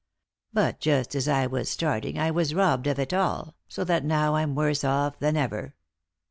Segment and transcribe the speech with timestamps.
[0.51, 4.33] But just as I was starting I was robbed of it all, so that now
[4.33, 5.75] I'm worse off than ever."